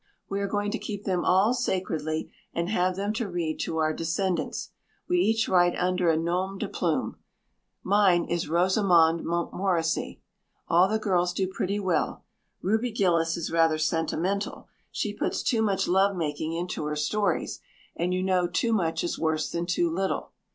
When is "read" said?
3.29-3.59